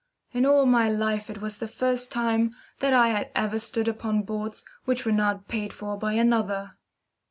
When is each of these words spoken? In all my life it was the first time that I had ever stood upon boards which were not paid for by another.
In 0.33 0.47
all 0.47 0.65
my 0.65 0.89
life 0.89 1.29
it 1.29 1.41
was 1.43 1.59
the 1.59 1.67
first 1.67 2.11
time 2.11 2.55
that 2.79 2.91
I 2.91 3.09
had 3.09 3.29
ever 3.35 3.59
stood 3.59 3.87
upon 3.87 4.23
boards 4.23 4.65
which 4.85 5.05
were 5.05 5.11
not 5.11 5.47
paid 5.47 5.71
for 5.71 5.95
by 5.95 6.13
another. 6.13 6.75